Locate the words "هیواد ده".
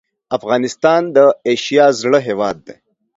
2.27-2.75